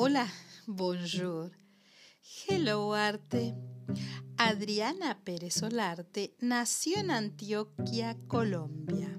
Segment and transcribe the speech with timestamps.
[0.00, 0.28] Hola,
[0.68, 1.50] bonjour.
[2.46, 3.56] Hello, arte.
[4.36, 9.18] Adriana Pérez Solarte nació en Antioquia, Colombia.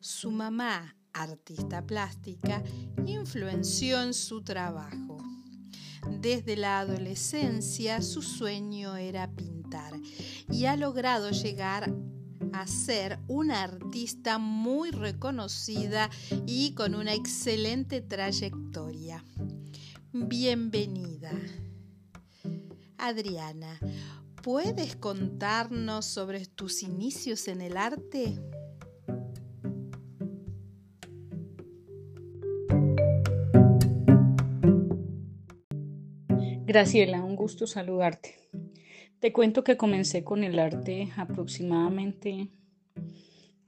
[0.00, 2.64] Su mamá, artista plástica,
[3.06, 5.18] influenció en su trabajo.
[6.10, 9.92] Desde la adolescencia su sueño era pintar
[10.50, 11.94] y ha logrado llegar
[12.52, 16.10] a ser una artista muy reconocida
[16.44, 19.22] y con una excelente trayectoria.
[20.26, 21.30] Bienvenida.
[22.98, 23.78] Adriana,
[24.42, 28.38] ¿puedes contarnos sobre tus inicios en el arte?
[36.66, 38.34] Graciela, un gusto saludarte.
[39.20, 42.48] Te cuento que comencé con el arte aproximadamente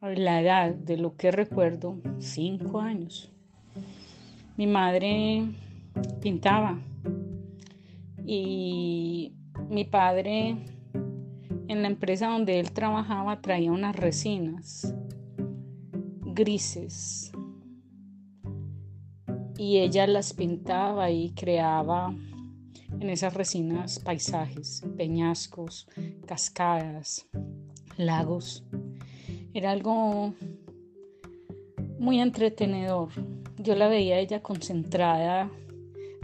[0.01, 3.31] a la edad de lo que recuerdo, cinco años.
[4.57, 5.45] Mi madre
[6.21, 6.81] pintaba
[8.25, 9.35] y
[9.69, 10.57] mi padre
[11.69, 14.95] en la empresa donde él trabajaba traía unas resinas
[16.23, 17.33] grises
[19.57, 22.15] y ella las pintaba y creaba
[23.01, 25.87] en esas resinas paisajes, peñascos,
[26.27, 27.29] cascadas,
[27.97, 28.65] lagos.
[29.53, 30.33] Era algo
[31.99, 33.11] muy entretenedor.
[33.59, 35.51] Yo la veía ella concentrada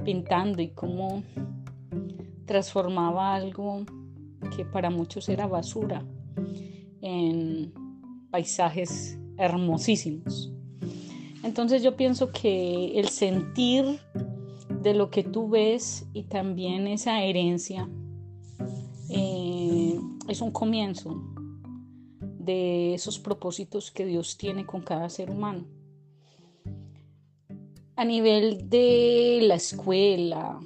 [0.06, 1.24] pintando y cómo
[2.46, 3.84] transformaba algo
[4.56, 6.04] que para muchos era basura
[7.02, 7.74] en
[8.30, 10.52] paisajes hermosísimos.
[11.42, 13.98] Entonces yo pienso que el sentir
[14.80, 17.88] de lo que tú ves y también esa herencia
[19.10, 19.98] eh,
[20.28, 21.20] es un comienzo
[22.38, 25.66] de esos propósitos que Dios tiene con cada ser humano.
[27.96, 30.60] A nivel de la escuela,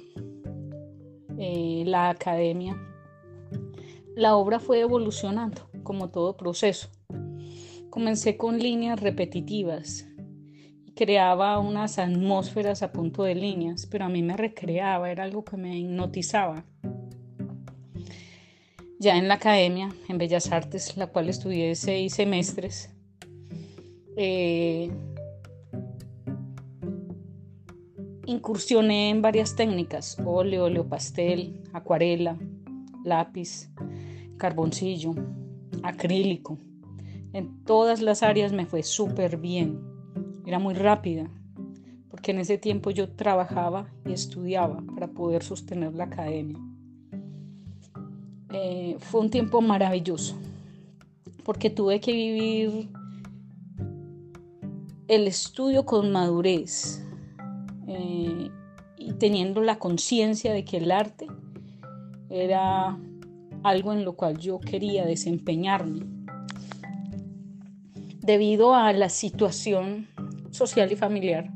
[1.37, 2.75] eh, la academia,
[4.15, 6.89] la obra fue evolucionando como todo proceso.
[7.89, 10.05] Comencé con líneas repetitivas
[11.01, 15.57] creaba unas atmósferas a punto de líneas, pero a mí me recreaba, era algo que
[15.57, 16.63] me hipnotizaba.
[18.99, 22.91] Ya en la academia, en Bellas Artes, la cual estudié seis semestres,
[24.15, 24.91] eh,
[28.25, 32.37] incursioné en varias técnicas, óleo, óleo pastel, acuarela,
[33.03, 33.69] lápiz,
[34.37, 35.13] carboncillo,
[35.83, 36.57] acrílico.
[37.33, 39.91] En todas las áreas me fue súper bien
[40.45, 41.29] era muy rápida,
[42.09, 46.59] porque en ese tiempo yo trabajaba y estudiaba para poder sostener la academia.
[48.49, 50.35] Eh, fue un tiempo maravilloso,
[51.45, 52.89] porque tuve que vivir
[55.07, 57.00] el estudio con madurez
[57.93, 58.51] eh,
[58.97, 61.27] y teniendo la conciencia de que el arte
[62.29, 62.97] era
[63.63, 66.05] algo en lo cual yo quería desempeñarme.
[68.19, 70.07] Debido a la situación
[70.51, 71.51] social y familiar,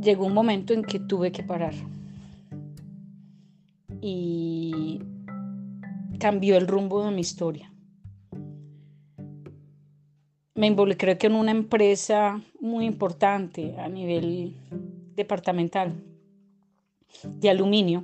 [0.00, 1.74] llegó un momento en que tuve que parar.
[4.00, 5.00] Y
[6.20, 7.72] cambió el rumbo de mi historia.
[10.58, 14.56] Me involucré en una empresa muy importante a nivel
[15.14, 16.02] departamental
[17.22, 18.02] de aluminio.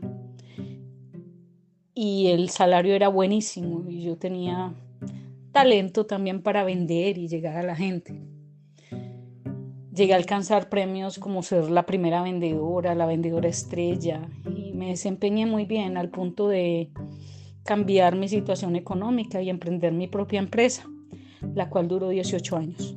[1.95, 4.73] Y el salario era buenísimo y yo tenía
[5.51, 8.23] talento también para vender y llegar a la gente.
[9.93, 15.47] Llegué a alcanzar premios como ser la primera vendedora, la vendedora estrella y me desempeñé
[15.47, 16.93] muy bien al punto de
[17.65, 20.89] cambiar mi situación económica y emprender mi propia empresa,
[21.55, 22.97] la cual duró 18 años.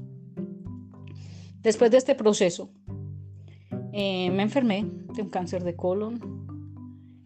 [1.61, 2.69] Después de este proceso,
[3.93, 4.85] eh, me enfermé
[5.15, 6.47] de un cáncer de colon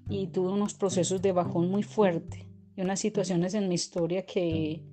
[0.09, 4.83] y tuve unos procesos de bajón muy fuerte y unas situaciones en mi historia que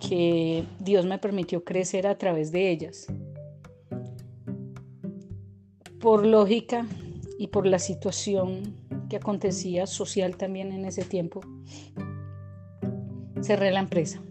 [0.00, 3.06] que Dios me permitió crecer a través de ellas.
[6.00, 6.86] Por lógica
[7.38, 8.74] y por la situación
[9.08, 11.40] que acontecía social también en ese tiempo,
[13.42, 14.22] cerré la empresa.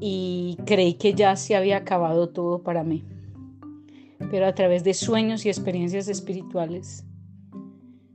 [0.00, 3.04] Y creí que ya se había acabado todo para mí.
[4.30, 7.04] Pero a través de sueños y experiencias espirituales,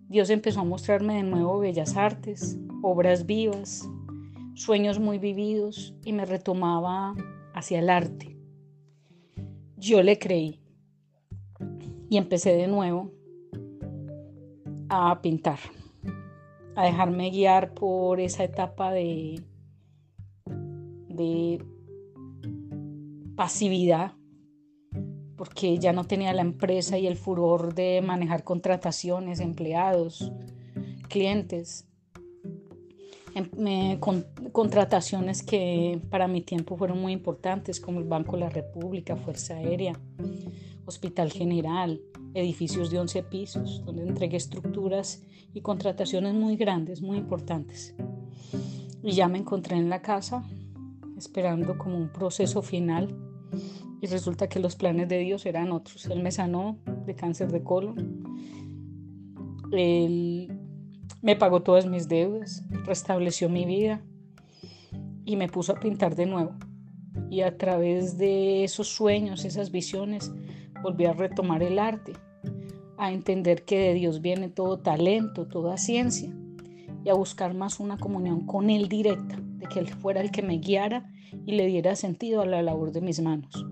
[0.08, 3.90] Dios empezó a mostrarme de nuevo bellas artes, obras vivas,
[4.56, 7.16] sueños muy vividos y me retomaba
[7.54, 8.38] hacia el arte.
[9.78, 10.60] Yo le creí
[12.10, 13.12] y empecé de nuevo
[14.90, 15.60] a pintar,
[16.76, 19.42] a dejarme guiar por esa etapa de,
[21.12, 21.64] de
[23.36, 24.14] pasividad,
[25.36, 30.32] porque ya no tenía la empresa y el furor de manejar contrataciones, empleados,
[31.10, 31.88] clientes.
[33.34, 38.50] Em, con, contrataciones que para mi tiempo fueron muy importantes, como el Banco de la
[38.50, 40.00] República, Fuerza Aérea,
[40.86, 42.02] Hospital General,
[42.34, 45.24] edificios de 11 pisos, donde entregué estructuras
[45.54, 47.96] y contrataciones muy grandes, muy importantes.
[49.02, 50.44] Y ya me encontré en la casa
[51.22, 53.16] esperando como un proceso final
[54.02, 56.08] y resulta que los planes de Dios eran otros.
[56.08, 58.24] Él me sanó de cáncer de colon.
[59.72, 60.52] Él
[61.22, 64.02] me pagó todas mis deudas, restableció mi vida
[65.24, 66.56] y me puso a pintar de nuevo.
[67.30, 70.34] Y a través de esos sueños, esas visiones,
[70.82, 72.14] volví a retomar el arte,
[72.98, 76.34] a entender que de Dios viene todo talento, toda ciencia
[77.04, 80.42] y a buscar más una comunión con Él directa, de que Él fuera el que
[80.42, 81.10] me guiara
[81.46, 83.66] y le diera sentido a la labor de mis manos.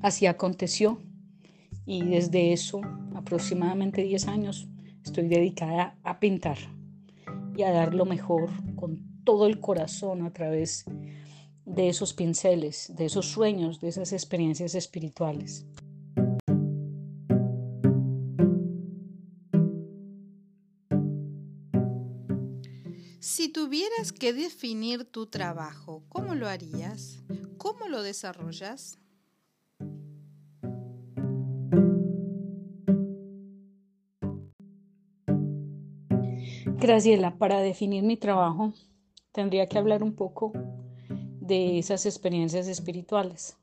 [0.00, 1.02] Así aconteció
[1.84, 2.80] y desde eso,
[3.14, 4.68] aproximadamente 10 años,
[5.04, 6.58] estoy dedicada a pintar
[7.56, 10.84] y a dar lo mejor con todo el corazón a través
[11.64, 15.66] de esos pinceles, de esos sueños, de esas experiencias espirituales.
[23.36, 27.22] Si tuvieras que definir tu trabajo, ¿cómo lo harías?
[27.58, 28.98] ¿Cómo lo desarrollas?
[36.78, 38.72] Graciela, para definir mi trabajo
[39.32, 40.54] tendría que hablar un poco
[41.38, 43.58] de esas experiencias espirituales.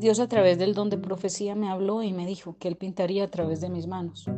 [0.00, 3.22] Dios a través del don de profecía me habló y me dijo que Él pintaría
[3.22, 4.28] a través de mis manos.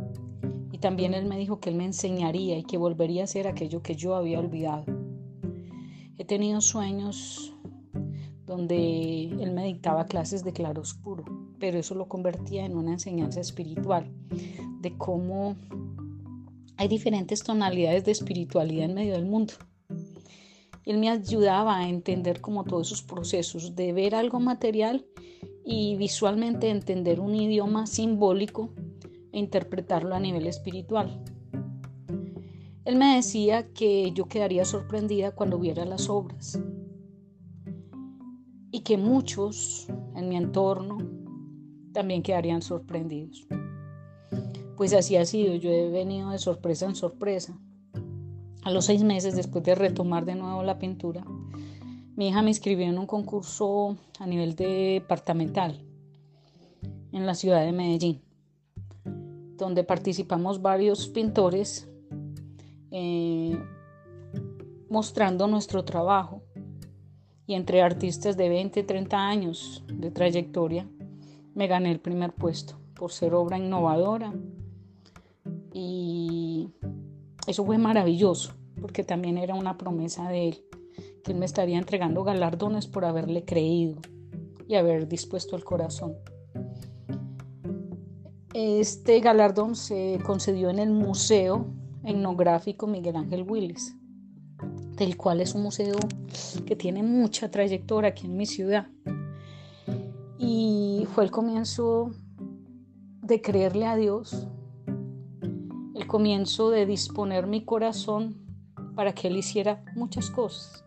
[0.80, 3.96] También Él me dijo que Él me enseñaría y que volvería a hacer aquello que
[3.96, 4.84] yo había olvidado.
[6.16, 7.54] He tenido sueños
[8.46, 11.24] donde Él me dictaba clases de claroscuro,
[11.58, 14.10] pero eso lo convertía en una enseñanza espiritual,
[14.80, 15.56] de cómo
[16.76, 19.52] hay diferentes tonalidades de espiritualidad en medio del mundo.
[20.86, 25.06] Él me ayudaba a entender como todos esos procesos de ver algo material
[25.64, 28.70] y visualmente entender un idioma simbólico
[29.32, 31.22] e interpretarlo a nivel espiritual.
[32.84, 36.58] Él me decía que yo quedaría sorprendida cuando viera las obras
[38.70, 40.98] y que muchos en mi entorno
[41.92, 43.46] también quedarían sorprendidos.
[44.76, 47.58] Pues así ha sido, yo he venido de sorpresa en sorpresa.
[48.62, 51.24] A los seis meses, después de retomar de nuevo la pintura,
[52.16, 55.84] mi hija me inscribió en un concurso a nivel departamental
[57.12, 58.22] en la ciudad de Medellín,
[59.60, 61.88] donde participamos varios pintores
[62.90, 63.56] eh,
[64.88, 66.42] mostrando nuestro trabajo.
[67.46, 70.88] Y entre artistas de 20 y 30 años de trayectoria,
[71.54, 74.32] me gané el primer puesto por ser obra innovadora,
[75.72, 76.68] y
[77.46, 80.64] eso fue maravilloso, porque también era una promesa de él,
[81.24, 83.96] que él me estaría entregando galardones por haberle creído
[84.68, 86.16] y haber dispuesto el corazón.
[88.54, 91.66] Este galardón se concedió en el Museo
[92.04, 93.96] Etnográfico Miguel Ángel Willis,
[94.96, 95.96] del cual es un museo
[96.66, 98.88] que tiene mucha trayectoria aquí en mi ciudad.
[100.38, 102.10] Y fue el comienzo
[103.22, 104.48] de creerle a Dios
[106.10, 108.34] comienzo de disponer mi corazón
[108.96, 110.84] para que Él hiciera muchas cosas.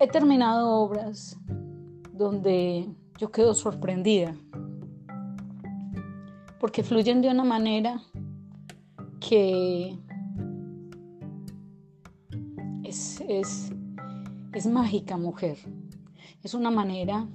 [0.00, 1.38] He terminado obras
[2.12, 4.34] donde yo quedo sorprendida,
[6.60, 8.02] porque fluyen de una manera
[9.20, 9.98] que
[12.84, 13.72] es, es,
[14.52, 15.58] es mágica, mujer.
[16.42, 17.28] Es una manera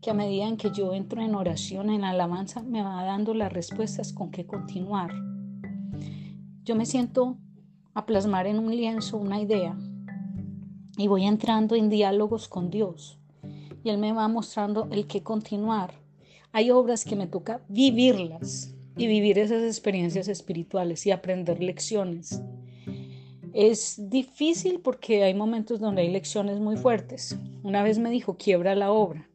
[0.00, 3.52] que a medida en que yo entro en oración, en alabanza, me va dando las
[3.52, 5.12] respuestas con qué continuar.
[6.64, 7.36] Yo me siento
[7.94, 9.76] a plasmar en un lienzo una idea
[10.96, 13.18] y voy entrando en diálogos con Dios
[13.82, 15.99] y Él me va mostrando el qué continuar.
[16.52, 22.42] Hay obras que me toca vivirlas y vivir esas experiencias espirituales y aprender lecciones.
[23.52, 27.38] Es difícil porque hay momentos donde hay lecciones muy fuertes.
[27.62, 29.30] Una vez me dijo, quiebra la obra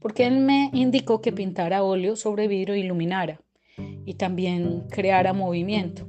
[0.00, 3.40] porque él me indicó que pintara óleo sobre vidrio e iluminara
[4.04, 6.08] y también creara movimiento.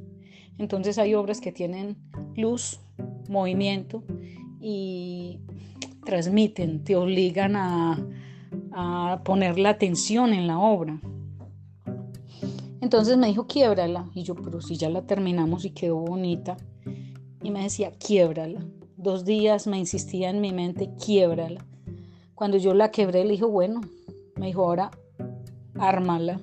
[0.58, 1.98] Entonces hay obras que tienen
[2.36, 2.79] luz,
[3.27, 4.03] movimiento
[4.60, 5.39] y
[6.05, 8.05] transmiten, te obligan a,
[8.71, 10.99] a poner la atención en la obra.
[12.81, 14.09] Entonces me dijo, quiebrala.
[14.13, 16.57] Y yo, pero si ya la terminamos y quedó bonita.
[17.43, 18.65] Y me decía, quiebrala.
[18.97, 21.65] Dos días me insistía en mi mente, quiebrala.
[22.35, 23.81] Cuando yo la quebré, le dijo, bueno,
[24.37, 24.91] me dijo, ahora
[25.75, 26.39] ármala.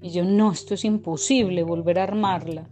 [0.00, 2.68] Y yo, no, esto es imposible, volver a armarla.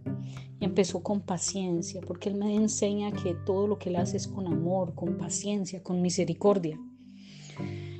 [0.60, 4.26] Y empezó con paciencia, porque Él me enseña que todo lo que Él hace es
[4.26, 6.80] con amor, con paciencia, con misericordia.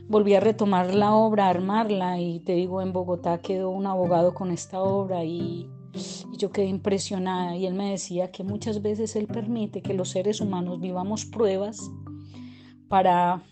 [0.09, 4.35] Volví a retomar la obra, a armarla, y te digo, en Bogotá quedó un abogado
[4.35, 5.69] con esta obra y,
[6.37, 7.57] yo quedé impresionada.
[7.57, 11.81] Y Él me decía que muchas veces Él permite que los seres humanos vivamos pruebas
[12.89, 13.43] para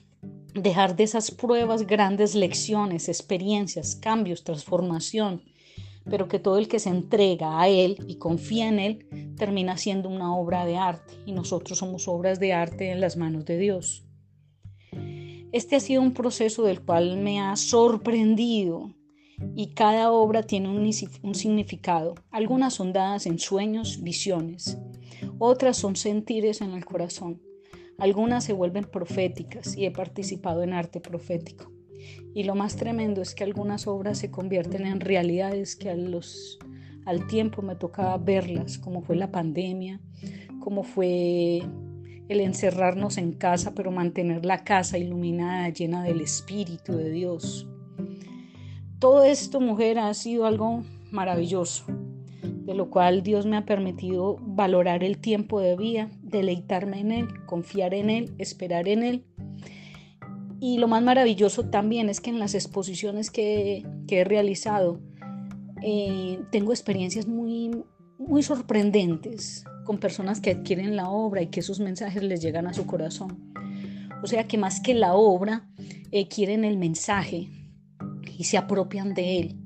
[0.54, 5.42] dejar de esas pruebas grandes lecciones, experiencias, cambios, transformación
[6.08, 10.08] pero que todo el que se entrega a Él y confía en Él termina siendo
[10.08, 14.03] una obra de arte y nosotros somos obras de arte en las manos de Dios.
[15.54, 18.92] Este ha sido un proceso del cual me ha sorprendido
[19.54, 20.90] y cada obra tiene un,
[21.22, 22.16] un significado.
[22.32, 24.76] Algunas son dadas en sueños, visiones,
[25.38, 27.40] otras son sentires en el corazón,
[27.98, 31.70] algunas se vuelven proféticas y he participado en arte profético.
[32.34, 36.58] Y lo más tremendo es que algunas obras se convierten en realidades que a los,
[37.06, 40.00] al tiempo me tocaba verlas, como fue la pandemia,
[40.58, 41.62] como fue
[42.28, 47.68] el encerrarnos en casa, pero mantener la casa iluminada, llena del Espíritu de Dios.
[48.98, 51.84] Todo esto, mujer, ha sido algo maravilloso,
[52.42, 57.28] de lo cual Dios me ha permitido valorar el tiempo de vida, deleitarme en Él,
[57.46, 59.24] confiar en Él, esperar en Él
[60.66, 64.98] y lo más maravilloso también es que en las exposiciones que, he realizado
[65.82, 67.84] eh, tengo experiencias muy,
[68.16, 72.74] muy sorprendentes con personas que adquieren la obra y que sus mensajes les llegan a
[72.74, 73.52] su corazón.
[74.22, 75.68] O sea que más que la obra,
[76.10, 77.48] eh, quieren el mensaje
[78.38, 79.60] y se apropian de él.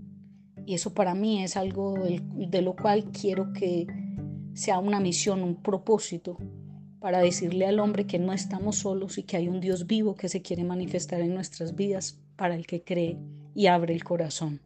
[0.66, 3.86] Y eso para mí es algo de lo cual quiero que
[4.54, 6.36] sea una misión, un propósito
[7.00, 10.28] para decirle al hombre que no estamos solos y que hay un Dios vivo que
[10.28, 13.16] se quiere manifestar en nuestras vidas para el que cree
[13.54, 14.60] y abre el corazón.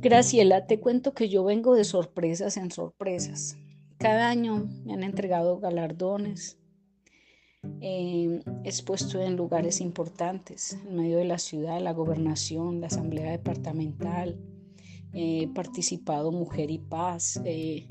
[0.00, 3.58] Graciela, te cuento que yo vengo de sorpresas en sorpresas.
[3.98, 6.58] Cada año me han entregado galardones,
[7.80, 14.38] he expuesto en lugares importantes, en medio de la ciudad, la gobernación, la asamblea departamental,
[15.14, 17.40] he participado Mujer y Paz.
[17.44, 17.86] Eh,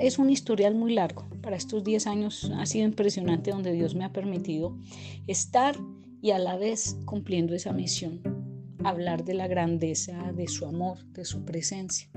[0.00, 1.28] es un historial muy largo.
[1.42, 4.78] Para estos 10 años ha sido impresionante donde Dios me ha permitido
[5.26, 5.76] estar
[6.20, 8.31] y a la vez cumpliendo esa misión
[8.84, 12.08] hablar de la grandeza de su amor, de su presencia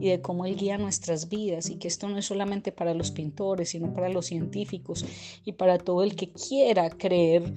[0.00, 3.10] y de cómo Él guía nuestras vidas y que esto no es solamente para los
[3.10, 5.04] pintores, sino para los científicos
[5.44, 7.54] y para todo el que quiera creer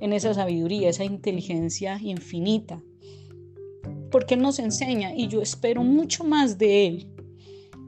[0.00, 2.82] en esa sabiduría, esa inteligencia infinita.
[4.10, 7.08] Porque Él nos enseña y yo espero mucho más de Él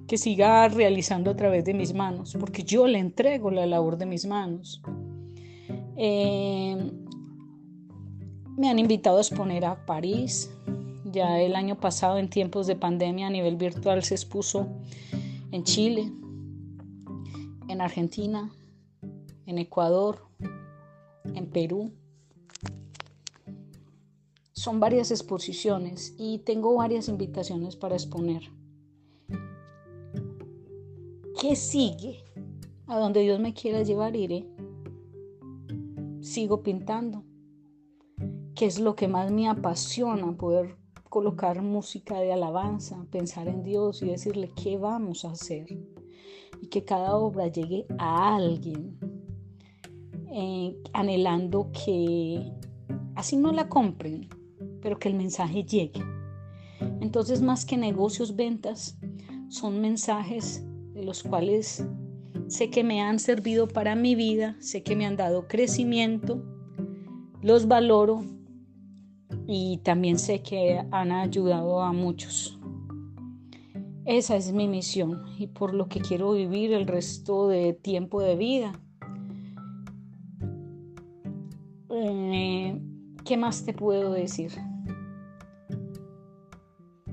[0.06, 4.06] que siga realizando a través de mis manos, porque yo le entrego la labor de
[4.06, 4.82] mis manos.
[5.96, 6.76] Eh,
[8.56, 10.50] me han invitado a exponer a París.
[11.04, 14.68] Ya el año pasado, en tiempos de pandemia a nivel virtual, se expuso
[15.50, 16.12] en Chile,
[17.68, 18.52] en Argentina,
[19.46, 20.26] en Ecuador,
[21.34, 21.92] en Perú.
[24.52, 28.50] Son varias exposiciones y tengo varias invitaciones para exponer.
[31.40, 32.24] ¿Qué sigue?
[32.86, 34.46] A donde Dios me quiera llevar iré.
[36.20, 37.24] Sigo pintando
[38.54, 40.76] que es lo que más me apasiona, poder
[41.10, 45.66] colocar música de alabanza, pensar en Dios y decirle qué vamos a hacer.
[46.62, 48.96] y que cada obra llegue a alguien,
[50.32, 52.52] eh, anhelando que
[53.16, 54.28] así no la compren,
[54.80, 56.00] pero que el mensaje llegue.
[57.00, 58.96] Entonces, más que negocios, ventas,
[59.48, 61.86] son mensajes de los cuales
[62.46, 66.42] sé que me han servido para mi vida, sé que me han dado crecimiento,
[67.42, 68.24] los valoro
[69.46, 72.58] y también sé que han ayudado a muchos.
[74.04, 78.36] Esa es mi misión y por lo que quiero vivir el resto de tiempo de
[78.36, 78.72] vida.
[81.90, 82.80] Eh,
[83.24, 84.52] ¿Qué más te puedo decir?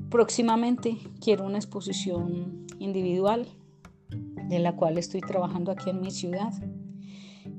[0.09, 3.47] Próximamente quiero una exposición individual
[4.49, 6.51] de la cual estoy trabajando aquí en mi ciudad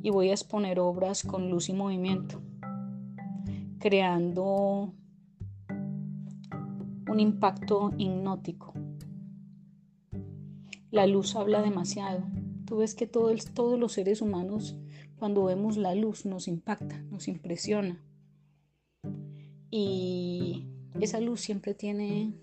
[0.02, 2.42] y voy a exponer obras con luz y movimiento,
[3.82, 4.94] creando
[5.68, 8.74] un impacto hipnótico.
[10.92, 12.24] La luz habla demasiado.
[12.64, 14.76] Tú ves que todos los seres humanos,
[15.16, 18.00] cuando vemos la luz, nos impacta, nos impresiona.
[19.68, 20.68] Y
[21.00, 22.38] esa luz siempre tiene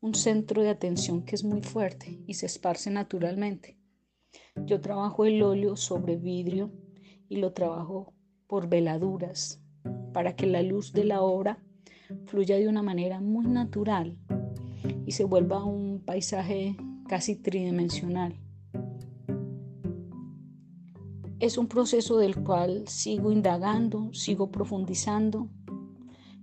[0.00, 3.76] un centro de atención que es muy fuerte y se esparce naturalmente.
[4.64, 6.72] Yo trabajo el óleo sobre vidrio
[7.28, 8.14] y lo trabajo
[8.46, 9.62] por veladuras
[10.12, 11.58] para que la luz de la obra
[12.26, 14.16] fluya de una manera muy natural
[15.06, 16.76] y se vuelva un paisaje
[17.08, 18.34] casi tridimensional.
[21.40, 25.48] Es un proceso del cual sigo indagando, sigo profundizando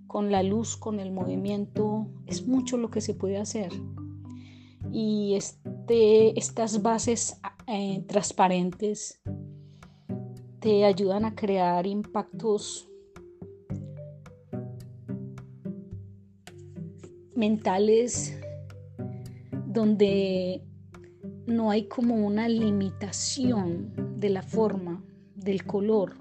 [0.06, 3.70] con la luz, con el movimiento, es mucho lo que se puede hacer.
[4.90, 9.20] Y este, estas bases eh, transparentes
[10.60, 12.85] te ayudan a crear impactos
[17.36, 18.38] mentales
[19.66, 20.62] donde
[21.46, 26.16] no hay como una limitación de la forma, del color,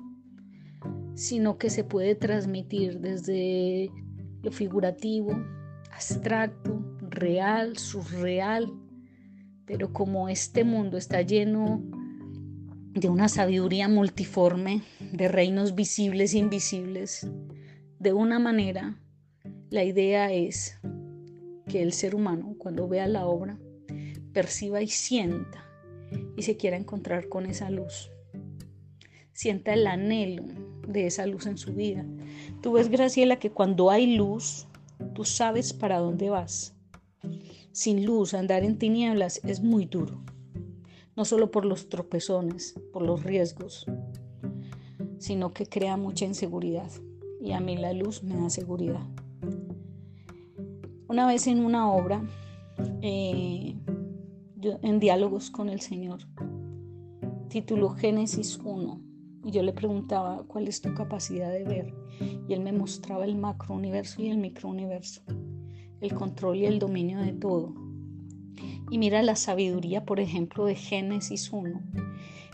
[1.16, 3.90] sino que se puede transmitir desde
[4.44, 5.32] lo figurativo,
[5.92, 8.72] abstracto, real, surreal,
[9.66, 11.82] pero como este mundo está lleno
[12.94, 17.28] de una sabiduría multiforme, de reinos visibles e invisibles,
[18.00, 19.00] de una manera,
[19.70, 20.78] la idea es
[21.76, 23.60] que el ser humano, cuando vea la obra,
[24.32, 25.70] perciba y sienta
[26.38, 28.12] y se quiera encontrar con esa luz.
[29.34, 30.46] Sienta el anhelo
[30.88, 32.06] de esa luz en su vida.
[32.62, 34.68] Tú ves, Graciela, que cuando hay luz,
[35.14, 36.78] tú sabes para dónde vas.
[37.74, 40.24] Sin luz, andar en tinieblas es muy duro.
[41.18, 43.86] No solo por los tropezones, por los riesgos,
[45.18, 46.90] sino que crea mucha inseguridad.
[47.42, 49.06] Y a mí la luz me da seguridad.
[51.16, 52.22] Una vez en una obra,
[53.02, 53.74] eh,
[54.82, 56.20] en diálogos con el Señor,
[57.48, 59.02] título Génesis 1,
[59.46, 61.94] y yo le preguntaba, ¿cuál es tu capacidad de ver?
[62.50, 65.22] Y él me mostraba el macrouniverso y el microuniverso,
[66.02, 67.74] el control y el dominio de todo.
[68.92, 71.82] Y mira la sabiduría, por ejemplo, de Génesis 1.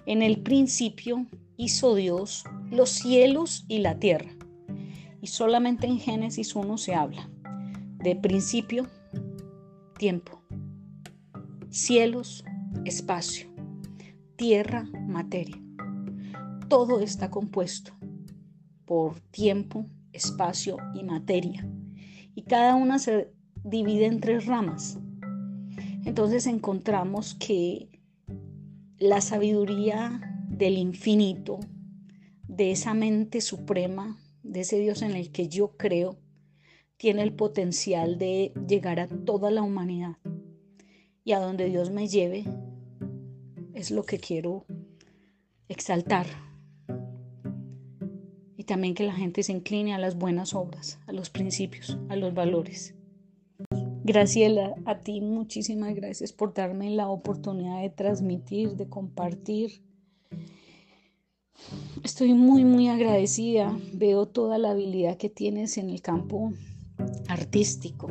[0.06, 1.26] En el principio
[1.58, 4.30] hizo Dios los cielos y la tierra.
[5.20, 7.28] Y solamente en Génesis 1 se habla
[8.04, 8.88] de principio,
[9.98, 10.42] tiempo,
[11.70, 12.44] cielos,
[12.86, 13.48] espacio,
[14.36, 15.62] tierra, materia
[16.72, 17.92] todo está compuesto
[18.86, 21.70] por tiempo, espacio y materia.
[22.34, 24.98] Y cada una se divide en tres ramas.
[26.06, 27.90] Entonces encontramos que
[29.00, 31.60] la sabiduría del infinito,
[32.48, 36.16] de esa mente suprema, de ese Dios en el que yo creo,
[37.02, 40.18] tiene el potencial de llegar a toda la humanidad.
[41.24, 42.46] Y a donde Dios me lleve
[43.74, 44.68] es lo que quiero
[45.68, 46.28] exaltar
[48.56, 52.16] y también que la gente se incline a las buenas obras, a los principios, a
[52.16, 52.94] los valores.
[54.04, 59.82] Graciela, a ti muchísimas gracias por darme la oportunidad de transmitir, de compartir.
[62.04, 63.76] Estoy muy, muy agradecida.
[63.92, 66.54] Veo toda la habilidad que tienes en el campo
[67.28, 68.10] artístico.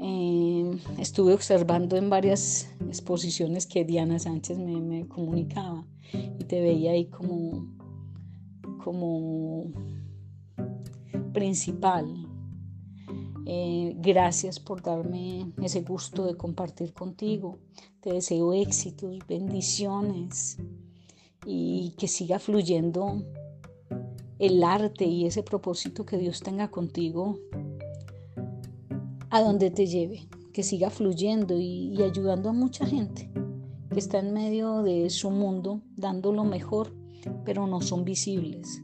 [0.00, 7.06] Eh, estuve observando en varias exposiciones que Diana Sánchez me, comunicaba y te veía ahí
[7.06, 7.76] como
[8.82, 9.70] como
[11.32, 12.06] principal.
[13.46, 17.58] Eh, gracias por darme ese gusto de compartir contigo.
[18.00, 20.58] Te deseo éxitos, bendiciones
[21.46, 23.22] y que siga fluyendo
[24.38, 27.38] el arte y ese propósito que Dios tenga contigo
[29.30, 33.30] a donde te lleve, que siga fluyendo y ayudando a mucha gente.
[33.90, 36.94] que está en medio de su mundo dando lo mejor,
[37.44, 38.82] pero no son visibles.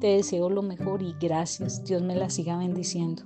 [0.00, 1.84] Te deseo lo mejor y gracias.
[1.84, 3.22] Dios me la siga bendiciendo.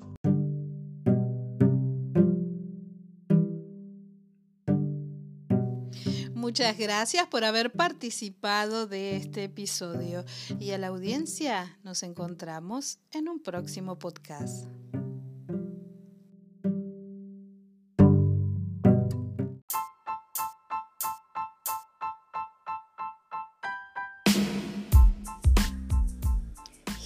[6.44, 10.26] Muchas gracias por haber participado de este episodio.
[10.60, 14.66] Y a la audiencia nos encontramos en un próximo podcast.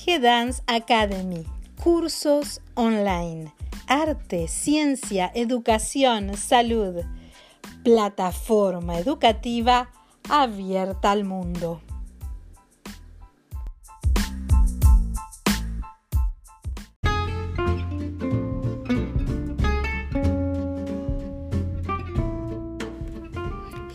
[0.04, 1.46] G-Dance Academy,
[1.80, 3.54] cursos online,
[3.86, 7.04] arte, ciencia, educación, salud
[7.82, 9.90] plataforma educativa
[10.28, 11.80] abierta al mundo.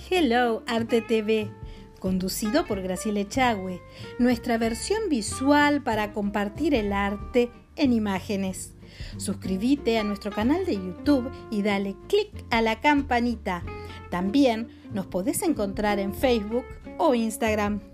[0.10, 1.52] Hello Arte TV,
[2.00, 3.82] conducido por Graciela Echagüe,
[4.19, 8.72] nuestra versión visual para compartir el arte en imágenes.
[9.17, 13.63] Suscríbete a nuestro canal de YouTube y dale click a la campanita
[14.13, 16.65] también nos podés encontrar en Facebook
[16.99, 17.92] o Instagram.